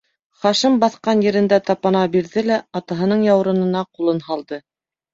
[0.45, 4.65] Хашим, баҫҡан ерендә тапана бирҙе лә атаһының яурынына ҡулын һалды: